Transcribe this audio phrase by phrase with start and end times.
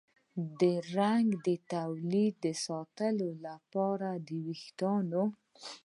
[0.59, 0.61] د
[0.97, 5.23] رنګ د تولید ساتلو لپاره د ویښتانو